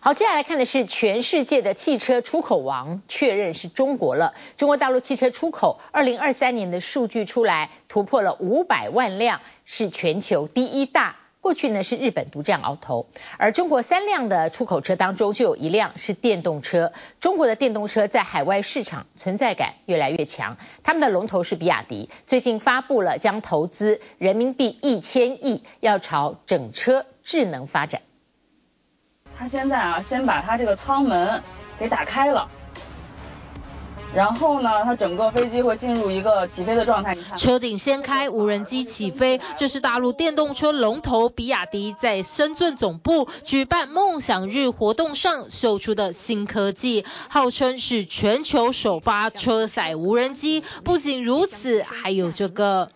[0.00, 4.34] 好，接下来看的是全世界的汽车出口王，确认是中国了。
[4.58, 11.16] 中国大陆汽车出口，二零二三年的数据出来，突破了五百万辆，是全球第一大。
[11.40, 13.06] 过去呢是日本独占鳌头，
[13.38, 16.92] 而中国三辆的出口车当中就有一辆是电动车。
[17.18, 28.02] 中国的电动车在海外市场存在感越来越强，他们的龙头是比亚迪，最近发布了将投资人民币一千亿，要朝整车智能发展。
[29.34, 31.42] 他现在啊，先把他这个舱门
[31.78, 32.50] 给打开了，
[34.14, 37.14] 然后呢，它整个飞机会进入一个起飞的状态。
[37.14, 39.40] 你看，车顶掀开，无人机起飞。
[39.56, 50.64] 这是大陆电动车龙头比亚迪在深圳总部举办梦想日活动上秀出的新科技，号称是全球首发车载无人机。
[50.82, 52.90] 不仅如此，还有这个。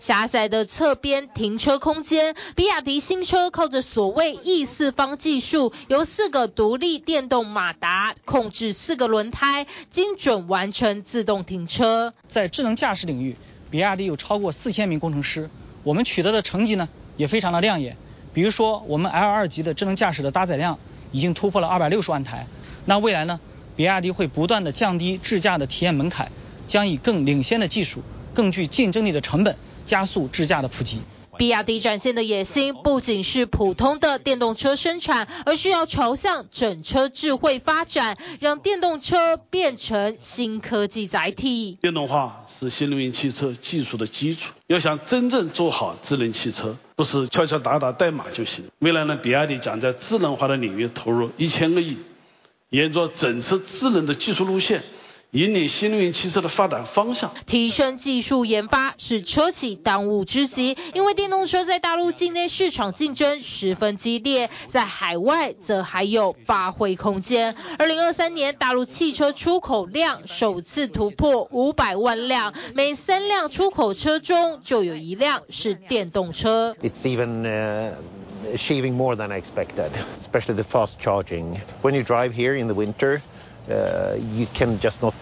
[0.00, 12.14] 狭窄的侧边停车空间，比亚迪新车靠着所谓 E 四方技术，由四个独立电动马达控制四个轮轮胎，精准完成自动停车。
[12.28, 13.34] 在智能驾驶领域，
[13.68, 15.50] 比亚迪有超过四千名工程师，
[15.82, 17.96] 我们取得的成绩呢也非常的亮眼。
[18.32, 20.78] 比如说，我们 L 二级的智能驾驶的搭载量
[21.10, 22.46] 已经突破了二百六十万台。
[22.84, 23.40] 那未来呢，
[23.74, 26.30] 比亚迪会不断的降低智驾的体验门槛，
[26.68, 28.04] 将以更领先的技术。
[28.34, 31.00] 更具竞争力的成本，加速智驾的普及。
[31.38, 41.78] 比亚迪展现的野心不仅是普通的电动车生产，而是要朝向整车智慧发展，让电动车变成新科技载体。
[41.80, 48.64] 电动化是新能源汽车技术的基础，要想真正做好智能汽车，不是敲敲打打代码就行。
[48.80, 51.96] 未来呢，比亚迪将在智能化的领域投入一千个亿，
[52.70, 54.82] 沿着整车智能的技术路线。
[55.32, 60.78] 引领新能源汽车的发展方向，提升技术研发是车企当务之急。
[60.94, 67.54] 因为电动车在大陆境内市场竞争十分激烈，在海外则还有发挥空间。
[67.78, 76.74] 二零二三年，大陆汽车出口量首次突破五百万辆，每三辆出口车中就有一辆是电动车。
[76.82, 77.92] It's even
[78.54, 81.58] achieving more than I expected, especially the fast charging.
[81.82, 83.20] When you drive here in the winter.
[83.69, 85.13] Uh, you can just not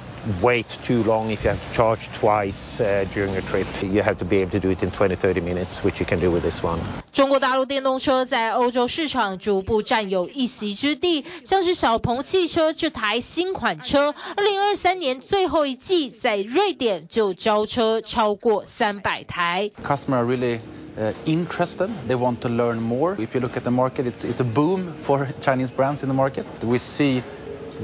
[0.41, 3.67] wait too long if you have to charge twice uh, during a trip.
[3.83, 6.19] You have to be able to do it in 20, 30 minutes, which you can
[6.19, 6.79] do with this one.
[7.11, 19.69] 中国大陆电动车在欧洲市场逐步占有一席之地，像是小鹏汽车这台新款车，二零二三年最后一季在瑞典就交车超过三百台。
[19.83, 20.59] Customer really
[20.97, 21.89] uh, interested.
[22.07, 23.15] They want to learn more.
[23.17, 26.15] If you look at the market, it's it's a boom for Chinese brands in the
[26.15, 26.45] market.
[26.63, 27.21] We see.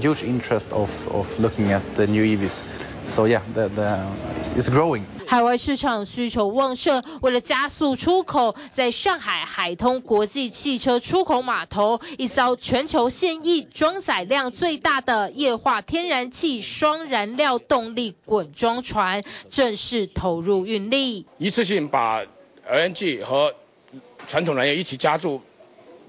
[0.01, 2.63] Huge interest of of looking at the new EVs,
[3.09, 4.01] so yeah, the the
[4.57, 5.03] it's growing.
[5.27, 21.27] 海外市场需求旺盛，为了加速出口，在上海海通国际汽车出口码头，一艘全球现役装载量最大的液化天然气双燃料动力滚装船正式投入运力。
[21.37, 22.23] 一次性把
[22.67, 23.55] LNG 和
[24.27, 25.43] 传统燃油一起加注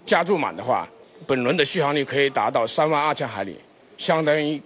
[0.05, 0.87] 加注满的话，
[1.27, 3.59] 本轮的续航力可以达到三万二千海里。
[4.03, 4.61] 相当于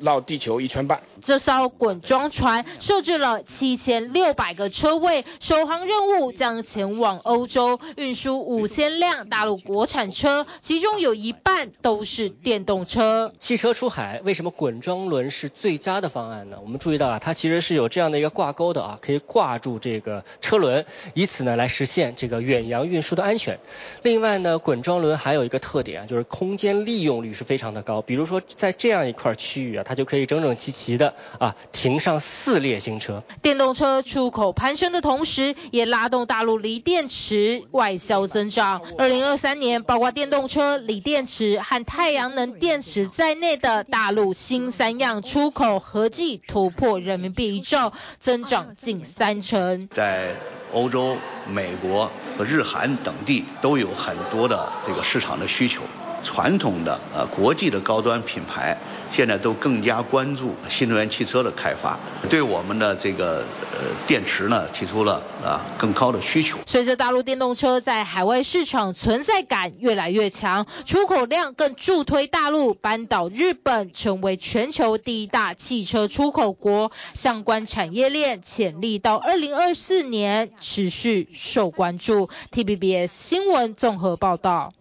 [0.00, 1.00] 绕地球一圈半。
[1.22, 13.32] 这艘滚装船设置了七千六百个车位，首航任务将前往欧洲，运输五千辆大陆国产车，其中有一半都是电动车。
[13.38, 16.58] 汽车出海为什么滚装轮是最佳的方案呢？
[16.62, 23.58] 我们注意到啊，它其实是有这样的一个挂钩的啊，可以挂住这个车轮，以此呢来实现这个远洋运输的安全。
[24.02, 28.00] 另外呢，滚装轮还有一个特点啊，就是空间利用率是非常的高。
[28.02, 31.14] 比如说在这样一块区域啊，它就可以整整齐齐的。
[31.40, 33.24] 啊，停上四列新车。
[33.42, 38.80] 电动车出口攀升的同时，也拉动大陆锂电池外销增长。
[38.98, 49.88] 二零二三年，包括电动车、锂电池和太阳能电池在内的大陆新三样出口合计突破人民币一兆，增长近三成。
[49.92, 50.36] 在
[50.72, 51.16] 欧洲、
[51.48, 55.82] 美国和日韩等地都有很多的这个市场的需求。
[56.22, 58.76] 传统的呃国际的高端品牌。
[59.12, 66.58] 现在都更加关注新能源汽车的开发，对我们的这个呃电池呢提出了啊更高的需求。
[66.64, 76.92] 随着大陆电动车在海外市场存在感越来越强，出口量更助推大陆扳倒日本，成为全球第一大汽车出口国。
[77.14, 82.30] 相关产业链潜力到二零二四年持续受关注。
[82.52, 84.72] T B B S 新闻综合报道。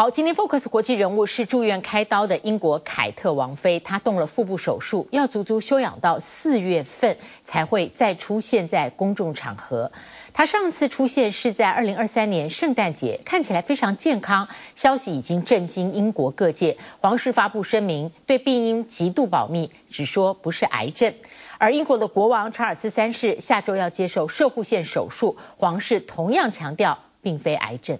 [0.00, 9.90] 好，今天 Focus 国际人物是住院开刀的英国凯特王妃，她动了腹部手术，要足足休养到四月份才会再出现在公众场合。
[10.32, 14.46] 她上次出现是在二零二三年圣诞节，看起来非常健康。
[14.76, 21.12] 消息已经震惊英国各界，皇室发布声明，对病因极度保密，只说不是癌症。
[21.58, 27.98] 而英国的国王查尔斯三世下周要接受射护腺手术，皇室同样强调并非癌症。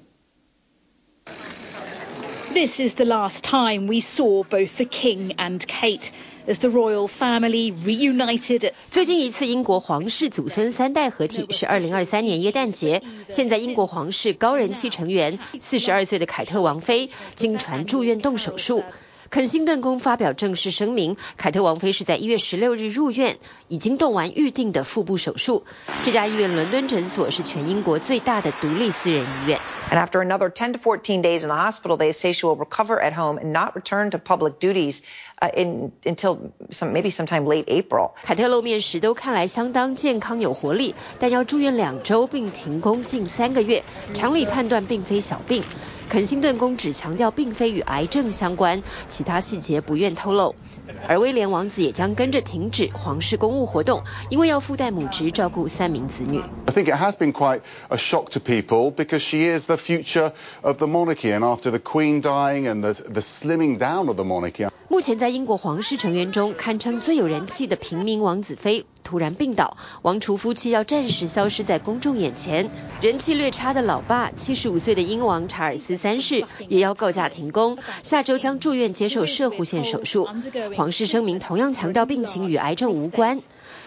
[2.59, 6.11] This is the last time we saw both the king and Kate
[6.49, 8.73] as the royal family reunited.
[8.91, 13.01] 最近一次英国皇室祖孙三代合体是二零二三年耶诞节。
[13.29, 18.83] 现在英国皇室高人气成员四十二岁的凯特王妃经传住院动手术。
[19.31, 23.37] 肯辛顿宫发表正式声明，凯特王妃是在一月十六日入院，
[23.69, 25.65] 已经动完预定的腹部手术。
[26.03, 29.61] 这家医院伦敦诊所是全英国最大的独立私人医院。
[29.91, 33.15] And after another 10 to 14 days in the hospital, they say she will recover at
[33.15, 35.01] home and not return to public duties
[35.55, 38.13] in until some maybe sometime late April.
[38.23, 43.83] 凯特露面时都看来相当健康有活力，但要住院两周并停工近三个月，
[44.15, 45.63] 常理判断并非小病。
[46.09, 50.55] 肯辛顿宫只强调并非与癌症相关，其他细节不愿透露。
[51.07, 56.41] 而威廉王子也将跟着停止皇室公务活动，因为要附带母职照顾三名子女。
[56.65, 60.33] I think it has been quite a shock to people because she is the future
[60.63, 64.25] of the monarchy, and after the Queen dying and the the slimming down of the
[64.25, 64.69] monarchy.
[64.89, 72.69] 目前在英国皇室成员中堪称最有人气的平民王子妃突然病倒，王储夫妻要暂时消失在公众眼前。
[73.01, 80.29] 人气略差的老爸，七十五岁的英王查尔斯三世也要告假停工，下周将住院接受射护线手术。
[80.77, 83.41] 皇室声明同样强调病情与癌症无关。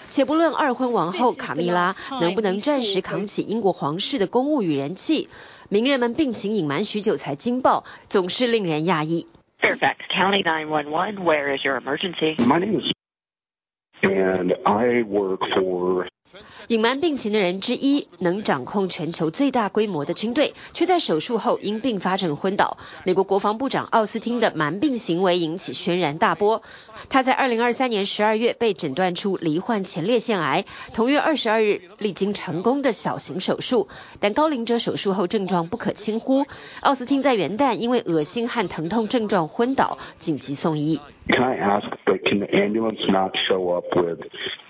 [0.09, 5.29] 且不论二婚王后卡蜜拉能不能暂时扛起英国皇室的公务与人气，
[5.69, 9.27] 名人们病情隐瞒许久才惊爆，总是令人讶异。
[9.61, 12.35] Fairfax County 911, where is your emergency?
[12.37, 12.91] My name is
[14.01, 16.07] and I work for
[16.67, 22.77] 隐瞒病情的人之一，能掌控全球最大规模的军队，却在手术后因并发症昏倒。
[23.03, 26.63] 美国国防部长奥斯汀的瞒病行为引起轩然大波。
[27.09, 33.89] 他在二零二三年十二月被诊断出罹患前列腺癌，同月二十二日历经成功的小型手术，
[34.19, 36.45] 但高龄者手术后症状不可轻忽。
[36.79, 40.99] 奥斯汀在元旦因为恶心和疼痛症状昏倒，紧急送医。
[41.27, 41.87] Can I ask,
[42.25, 44.19] can the ambulance not show up with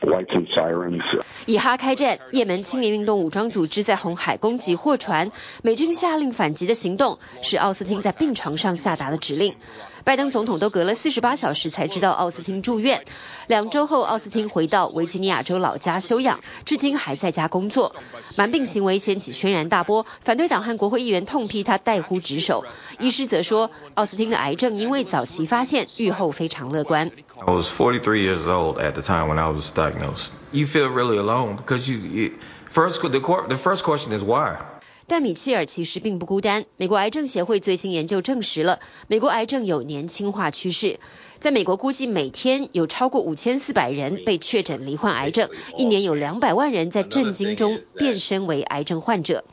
[0.03, 1.01] lights and sirens?
[1.45, 5.31] 以哈开战，也门青年运动武装组织在红海攻击货船，
[5.63, 9.55] 美军下令反击的行动是奥斯汀在病床上下达的指令。
[10.03, 13.05] 拜登总统都隔了四十八小时才知道奥斯汀住院。
[13.47, 17.95] 两周后，奥斯汀回到维吉尼亚州老家休养，至今还在家工作。
[18.35, 22.65] 瞒病行为掀起轩然大波，反对党和国会议员痛批他怠忽职守。
[22.99, 27.09] 医师则说，奥斯汀的癌症因为早期发现，预后非常乐观。
[27.39, 30.31] I was 43 years old at the time when I was diagnosed.
[30.51, 32.33] You feel really alone because you, you
[32.71, 34.57] first the the first question is why.
[35.07, 36.65] 但米切尔其实并不孤单。
[36.77, 40.99] 美国癌症协会最新研究证实了，美国癌症有年轻化趋势。
[41.39, 49.43] 在美国，估计每天有超过五千四百人被确诊罹患癌症，一年有两百万人在震惊中变身为癌症患者。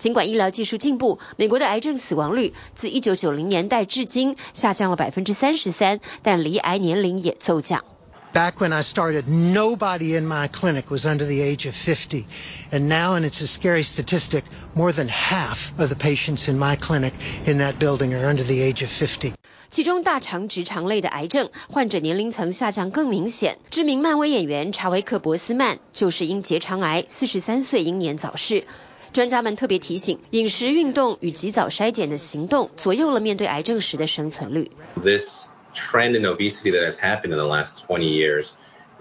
[0.00, 7.84] 尽管医疗技术进步，美国的癌症死亡率自一九九零年代至今下降了百分之三十三，但罹癌年龄也骤降。
[8.32, 12.24] Back when I started, nobody in my clinic was under the age of 50.
[12.70, 16.76] And now, and it's a scary statistic, more than half of the patients in my
[16.76, 17.12] clinic
[17.44, 19.32] in that building are under the age of 50.
[19.68, 23.58] 其中大肠直肠类的癌症患者年龄层下降更明显。
[23.68, 28.64] 知名漫威演员查维克·博斯曼就是因结肠癌，四十三岁英年早逝。
[29.13, 34.71] 专家们特别提醒，饮食、运动与及早筛检的行动左右了面对癌症时的生存率。
[35.01, 38.51] This trend in obesity that has happened in the last 20 years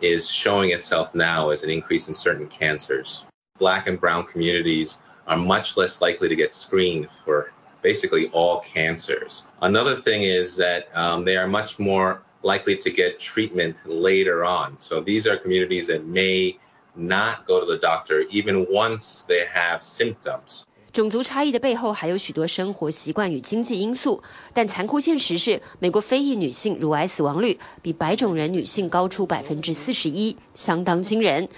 [0.01, 3.25] is showing itself now as an increase in certain cancers.
[3.59, 7.51] Black and brown communities are much less likely to get screened for
[7.83, 9.45] basically all cancers.
[9.61, 14.77] Another thing is that um, they are much more likely to get treatment later on.
[14.79, 16.59] So these are communities that may
[17.00, 20.64] not go to the doctor even once they have symptoms.
[20.92, 24.24] 种族差异的背后还有许多生活习惯与经济因素，
[24.54, 31.50] 但残酷现实是，美国非裔女性乳癌死亡率比白种人女性高出百分之四十一，相当惊人。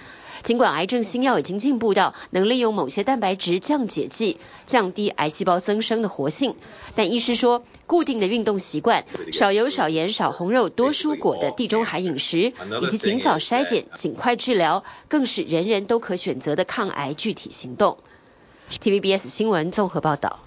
[0.42, 6.56] 尽管癌症新药已经进步到能利用某些蛋白质降解剂，降低癌细胞增生的活性，
[6.94, 17.98] 但医师说，固定的运动习惯、少油少盐少红肉多蔬果的地中海饮食，以及尽早筛检、尽快治疗，更是人人都可选择的抗癌具体行动。
[18.70, 20.40] TVBS 新闻综合报道。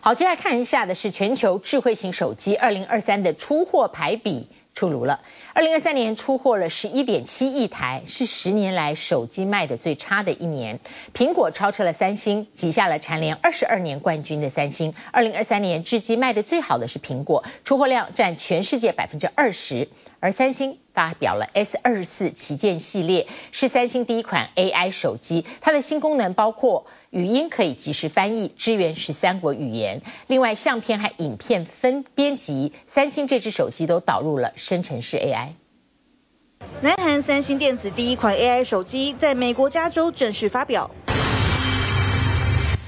[0.00, 5.20] 好，接下来看一下的是全球智慧型手机二零二三的出货排比出炉了。
[5.56, 10.80] 二零二三年出货了十一点七亿台，是十年来手机卖的最差的一年。
[11.14, 14.92] 苹果超车了三星，挤下了蝉联二十二年冠军的三星。
[15.12, 19.88] 二零二三年至今卖的最好的是苹果，出货量占全世界百分之二十，
[20.20, 26.86] 而三星发表了 S 二四旗舰系列，是三星第一款 AI 手机，它的新功能包括。
[27.10, 30.02] 语音可以即时翻译，支援十三国语言。
[30.26, 35.50] 另外，相片和影片分编辑，三星这支手机都导入了生成式 AI。
[36.80, 40.90] 南韩三星电子第一款 AI 手机在美国加州正式发表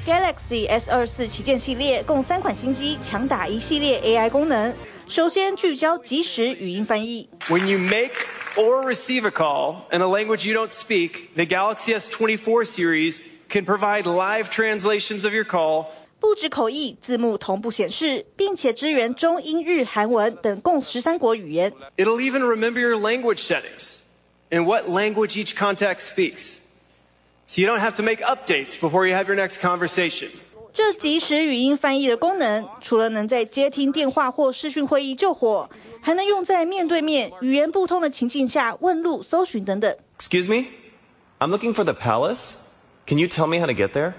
[0.06, 4.74] ，Galaxy S 二四旗舰系列共三款新机，强打一系列 AI 功能。
[5.09, 7.30] 首先聚焦即时语音翻译。
[7.48, 8.12] When you make
[8.56, 13.64] or receive a call in a language you don't speak, the Galaxy S24 series can
[13.64, 15.86] provide live translations of your call.
[16.20, 21.72] 不止口译，字幕同步显示，并且支援中英日韩文等共十三国语言。
[21.96, 24.00] It'll even remember your language settings
[24.50, 26.59] and what language each contact speaks,
[27.46, 30.28] so you don't have to make updates before you have your next conversation.
[30.78, 35.70] 这即时语音翻译的功能，除了能在接听电话或视讯会议救火，
[36.00, 39.96] 还能用在面对面、语言不通的情境下问路、搜寻等等。
[40.20, 40.68] Excuse me,
[41.40, 42.52] I'm looking for the palace.
[43.08, 44.12] Can you tell me how to get there?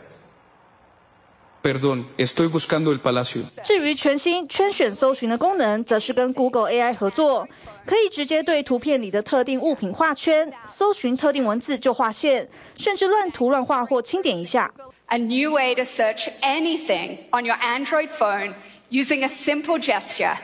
[1.61, 3.43] Perdón, estoy buscando el palacio.
[3.63, 7.49] 至于全新圈选搜寻的功能，则是跟 Google AI 合作，
[7.85, 12.47] 可以直接对图片里的特定物品画圈，搜寻特定文字就画线，
[12.77, 14.73] 甚至乱涂乱画或轻点一下。
[15.07, 18.53] A new way to search anything on your Android phone
[18.89, 20.37] using a simple gesture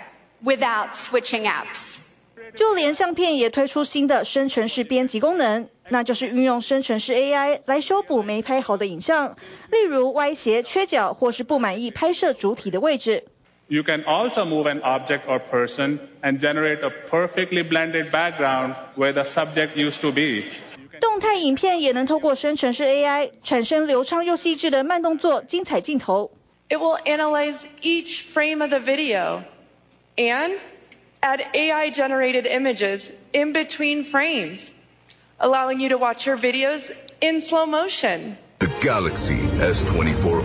[0.43, 1.95] without switching apps.
[2.54, 9.36] 就连相片也推出新的生成式编辑功能，那就是运用生成式 AI 来修补没拍好的影像，
[9.72, 13.24] 例如歪斜、缺角或是不满意拍摄主体的位置。
[13.68, 19.24] You can also move an object or person and generate a perfectly blended background where the
[19.24, 20.43] subject used to be.
[21.02, 26.32] 动态影片也能透过生成式 AI 产生流畅又细致的慢动作、精彩镜头。
[26.70, 29.41] It will analyze each frame of the video
[30.16, 30.60] and
[31.22, 34.74] add AI generated images in between frames,
[35.39, 38.38] allowing you to watch your videos in slow motion.
[38.59, 40.45] The Galaxy S24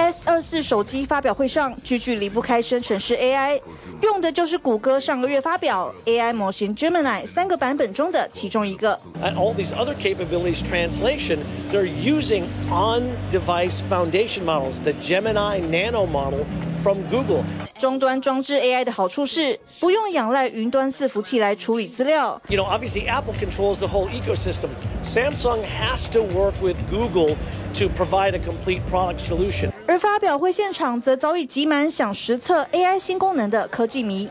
[0.00, 3.60] S 二四手机发表会上，句句离不开生成式 AI，
[4.02, 8.98] 用的就是谷歌上个月发表 AI 模型 Gemini 三个版本中的其中一个。
[9.22, 11.38] And all these other capabilities translation,
[11.72, 16.44] they're using on-device foundation models, the Gemini Nano model
[16.82, 17.42] from Google.
[17.78, 22.40] 终端装置 AI 的好处是不用仰赖云端伺服器来处理资料。
[22.48, 24.70] You know, obviously Apple controls the whole ecosystem.
[25.04, 27.36] Samsung has to work with Google
[27.80, 29.72] to provide a complete product solution.
[29.86, 34.28] 而发表会现场则早已挤满想实测 AI 新功能的科技迷。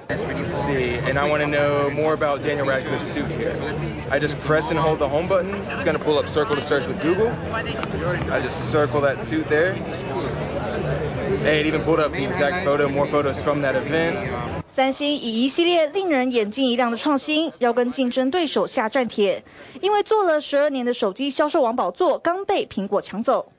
[0.49, 3.53] See, and I want to know more about Daniel Radcliffe's suit here.
[4.11, 5.55] I just press and hold the home button.
[5.71, 7.31] It's going to pull up Circle to search with Google.
[7.53, 9.73] I just circle that suit there.
[11.43, 14.48] Hey, it even pulled up the exact photo, more photos from that event.
[14.72, 19.42] 三星以一系列令人眼睛一亮的创新，要跟竞争对手下战帖，
[19.80, 23.50] 因为做了十二年的手机销售王宝座刚被苹果抢走。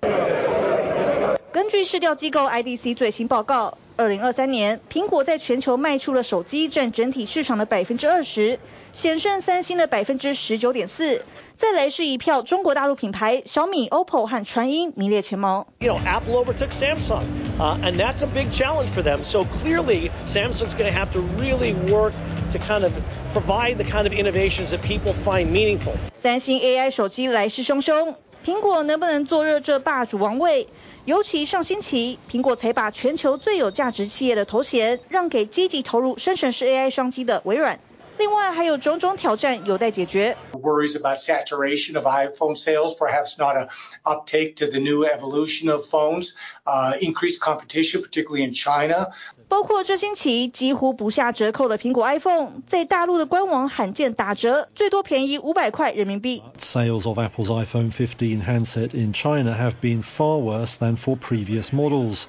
[1.53, 8.57] 根据市调机构 IDC 最新报告，二零二三年苹果在全球卖出了手机占整体市场的百分之二十，
[8.93, 11.25] 险胜三星的百分之十九点四。
[11.57, 15.67] 再来是一票中国大陆品牌小米、OPPO 和传音名列前茅。
[15.79, 17.23] You know, Apple overtook Samsung,
[17.59, 19.25] uh, and that's a big challenge for them.
[19.25, 22.13] So clearly, Samsung's going to have to really work
[22.53, 22.93] to kind of
[23.33, 25.95] provide the kind of innovations that people find meaningful.
[26.15, 30.69] 三星 AI 手机来势汹汹，苹果能不能坐热这霸主王位？
[31.05, 37.79] 尤其上星期，苹果才把全球最有价值企业的头衔让给积极投入生成式 AI 商机的微软。
[38.19, 40.37] 另外还有种种挑战有待解决。
[40.53, 43.69] Worries about saturation of iPhone sales, perhaps not a
[44.03, 46.35] uptake to the new evolution of phones,
[46.65, 49.07] uh, increased competition, particularly in China.
[49.51, 56.41] 包括这星期几乎不下折扣的苹果 iPhone，在大陆的官网罕见打折，最多便宜五百块人民币。
[56.57, 62.27] Sales of Apple's iPhone 15 handset in China have been far worse than for previous models.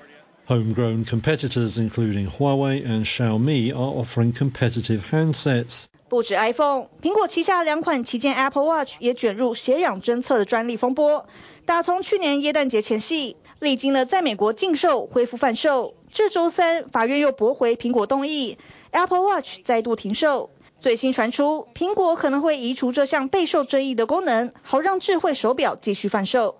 [0.48, 5.84] Homegrown competitors, including Huawei and Xiaomi, are offering competitive handsets.
[6.08, 11.26] 不止 iPhone，苹果旗下两款旗舰 Apple Watch 也卷入血氧侦测的专利风波。
[11.64, 18.58] 打从去年耶诞节前夕，历经了在美国禁售、恢复贩售，这周三法院又驳回苹果动议
[18.90, 20.50] ，Apple Watch 再度停售。
[20.80, 26.56] 最新传出，苹果可能会移除这项备受争议的功能，好让智慧手表继续贩售。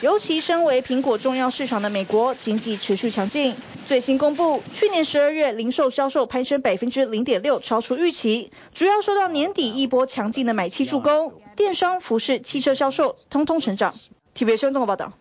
[0.00, 3.54] 尤其身为苹果重要市场的美国，经济持续强劲。
[3.86, 13.94] 最新公布，去年十二月零售销售攀升百分之零点六，超出预期，主要受到年底一波强劲的买气助攻，电商、服饰、汽车销售通通成长。
[14.34, 15.12] TVBS 新闻报道。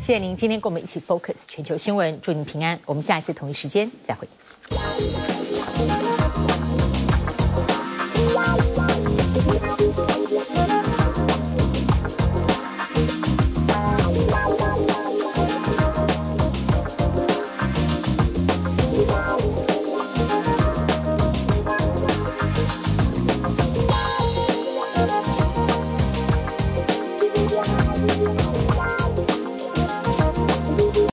[0.00, 2.80] 谢谢您今天跟我们一起 focus 全球新闻，祝您平安。
[2.86, 4.28] 我们下一次同一时间再会。